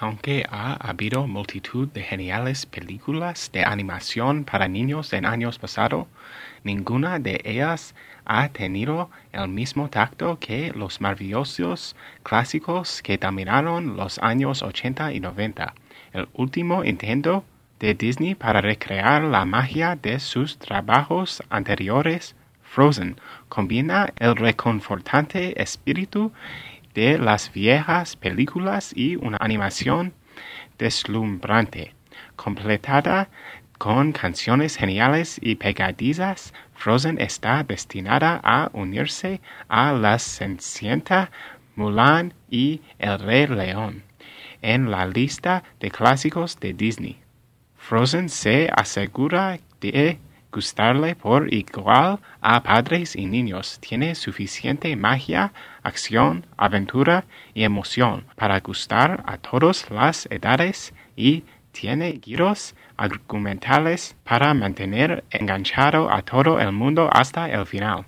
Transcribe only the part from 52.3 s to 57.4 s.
a padres y niños. Tiene suficiente magia, acción, aventura